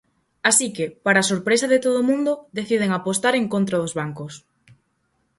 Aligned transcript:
Así 0.49 0.67
que, 0.75 0.85
para 1.05 1.27
sorpresa 1.31 1.65
de 1.73 1.79
todo 1.85 1.97
o 2.01 2.07
mundo, 2.11 2.31
deciden 2.59 2.89
apostar 2.93 3.33
en 3.37 3.45
contra 3.53 3.81
dos 3.81 3.93
bancos. 3.99 4.33